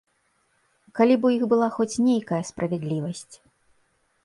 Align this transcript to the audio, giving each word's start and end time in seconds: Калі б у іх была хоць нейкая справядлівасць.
Калі 0.99 1.17
б 1.17 1.21
у 1.29 1.35
іх 1.35 1.43
была 1.51 1.67
хоць 1.77 2.01
нейкая 2.07 2.41
справядлівасць. 2.53 3.35